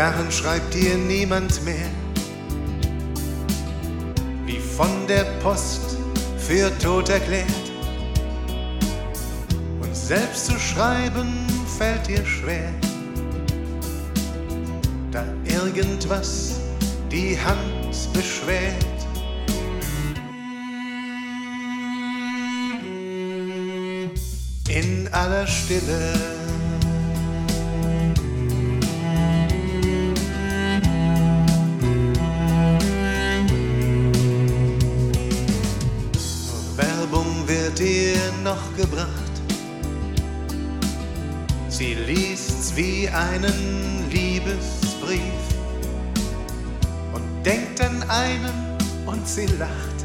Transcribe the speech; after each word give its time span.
Jahren 0.00 0.32
schreibt 0.32 0.72
dir 0.72 0.96
niemand 0.96 1.62
mehr, 1.62 1.90
wie 4.46 4.58
von 4.58 5.06
der 5.06 5.24
Post 5.42 5.98
für 6.38 6.70
tot 6.78 7.10
erklärt. 7.10 7.66
Und 9.82 9.94
selbst 9.94 10.46
zu 10.46 10.58
schreiben 10.58 11.46
fällt 11.76 12.08
dir 12.08 12.24
schwer, 12.24 12.72
da 15.10 15.22
irgendwas 15.44 16.60
die 17.12 17.38
Hand 17.38 18.14
beschwert. 18.14 18.98
In 24.66 25.08
aller 25.12 25.46
Stille 25.46 26.39
noch 38.42 38.76
gebracht. 38.76 39.08
Sie 41.68 41.94
liest's 41.94 42.74
wie 42.76 43.08
einen 43.08 44.10
Liebesbrief 44.10 45.20
und 47.12 47.22
denkt 47.44 47.80
an 47.80 48.02
einen 48.08 48.78
und 49.06 49.26
sie 49.26 49.46
lacht, 49.58 50.04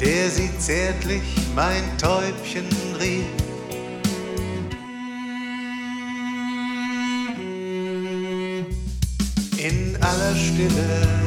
der 0.00 0.30
sie 0.30 0.50
zärtlich 0.58 1.22
mein 1.54 1.82
Täubchen 1.98 2.66
rief. 3.00 3.26
In 9.58 9.96
aller 10.00 10.36
Stille 10.36 11.21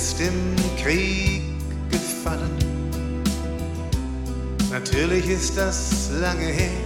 ist 0.00 0.18
im 0.18 0.56
Krieg 0.82 1.42
gefallen. 1.90 2.56
Natürlich 4.70 5.28
ist 5.28 5.58
das 5.58 6.08
lange 6.18 6.46
her. 6.46 6.80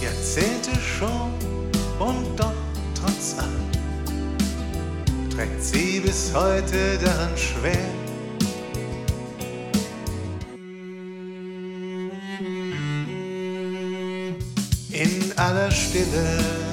Jahrzehnte 0.00 0.70
schon 0.80 1.32
und 1.98 2.40
doch 2.40 2.54
trotz 2.98 3.36
allem 3.38 3.68
trägt 5.28 5.62
sie 5.62 6.00
bis 6.00 6.32
heute 6.34 6.98
daran 7.04 7.36
schwer. 7.36 7.90
In 14.90 15.32
aller 15.36 15.70
Stille 15.70 16.67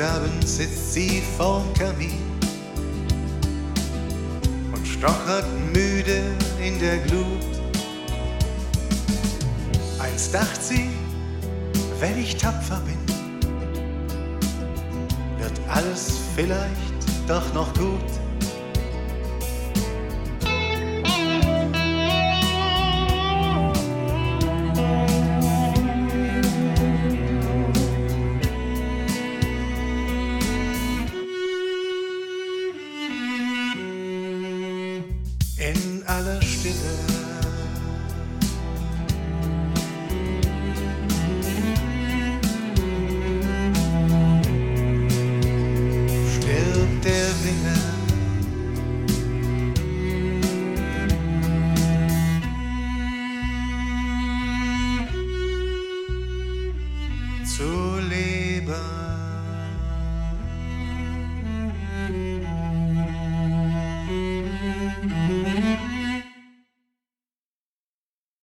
Spätabends 0.00 0.56
sitzt 0.56 0.94
sie 0.94 1.22
vorm 1.36 1.74
Kamin 1.74 2.22
und 4.72 4.86
stochert 4.86 5.44
müde 5.74 6.22
in 6.58 6.78
der 6.80 6.96
Glut. 7.00 7.44
Einst 9.98 10.32
dacht 10.32 10.64
sie, 10.64 10.88
wenn 11.98 12.18
ich 12.18 12.34
tapfer 12.38 12.80
bin, 12.80 12.96
wird 15.38 15.60
alles 15.68 16.14
vielleicht 16.34 17.28
doch 17.28 17.52
noch 17.52 17.70
gut. 17.74 18.29
singer. 47.50 47.82
So 57.44 57.89